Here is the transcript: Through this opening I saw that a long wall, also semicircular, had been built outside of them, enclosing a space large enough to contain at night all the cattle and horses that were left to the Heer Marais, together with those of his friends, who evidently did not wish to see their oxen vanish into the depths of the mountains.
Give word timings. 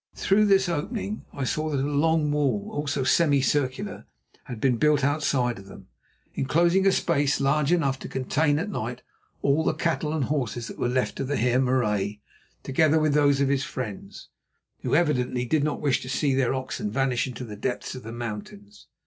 Through 0.15 0.45
this 0.47 0.67
opening 0.67 1.25
I 1.31 1.43
saw 1.43 1.69
that 1.69 1.79
a 1.79 1.83
long 1.83 2.31
wall, 2.31 2.69
also 2.73 3.03
semicircular, 3.03 4.07
had 4.45 4.59
been 4.59 4.77
built 4.77 5.03
outside 5.03 5.59
of 5.59 5.67
them, 5.67 5.89
enclosing 6.35 6.87
a 6.87 6.91
space 6.91 7.39
large 7.39 7.71
enough 7.71 7.99
to 7.99 8.07
contain 8.09 8.57
at 8.57 8.71
night 8.71 9.03
all 9.43 9.63
the 9.63 9.75
cattle 9.75 10.11
and 10.11 10.23
horses 10.23 10.67
that 10.69 10.79
were 10.79 10.89
left 10.89 11.17
to 11.17 11.23
the 11.23 11.37
Heer 11.37 11.59
Marais, 11.59 12.19
together 12.63 12.99
with 12.99 13.13
those 13.13 13.41
of 13.41 13.49
his 13.49 13.63
friends, 13.63 14.29
who 14.81 14.95
evidently 14.95 15.45
did 15.45 15.63
not 15.63 15.79
wish 15.81 16.01
to 16.01 16.09
see 16.09 16.33
their 16.33 16.55
oxen 16.55 16.89
vanish 16.89 17.27
into 17.27 17.43
the 17.45 17.55
depths 17.55 17.93
of 17.93 18.01
the 18.01 18.11
mountains. 18.11 18.87